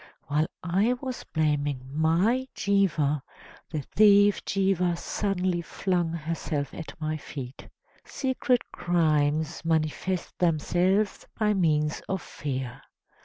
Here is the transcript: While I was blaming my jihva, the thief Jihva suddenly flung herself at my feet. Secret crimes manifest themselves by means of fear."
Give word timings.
While 0.25 0.47
I 0.63 0.93
was 0.93 1.23
blaming 1.25 1.81
my 1.91 2.47
jihva, 2.55 3.21
the 3.69 3.83
thief 3.95 4.43
Jihva 4.45 4.97
suddenly 4.97 5.61
flung 5.61 6.11
herself 6.13 6.73
at 6.73 6.99
my 6.99 7.17
feet. 7.17 7.69
Secret 8.03 8.71
crimes 8.71 9.63
manifest 9.63 10.39
themselves 10.39 11.27
by 11.37 11.53
means 11.53 12.01
of 12.09 12.19
fear." 12.19 12.81